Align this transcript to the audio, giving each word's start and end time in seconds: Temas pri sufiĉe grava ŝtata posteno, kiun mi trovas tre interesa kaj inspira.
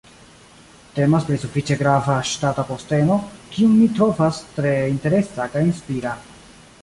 Temas 0.93 1.25
pri 1.27 1.35
sufiĉe 1.41 1.75
grava 1.81 2.15
ŝtata 2.29 2.65
posteno, 2.71 3.17
kiun 3.57 3.77
mi 3.81 3.87
trovas 3.99 4.39
tre 4.57 4.75
interesa 4.95 5.49
kaj 5.57 5.67
inspira. 5.69 6.15